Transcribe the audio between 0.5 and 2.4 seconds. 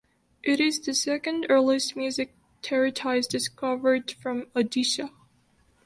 is the second earliest music